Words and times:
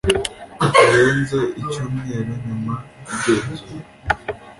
bitarenze 0.59 1.39
icyumweru 1.61 2.31
nyuma 2.45 2.73
y 3.05 3.09
igenzura 3.33 3.81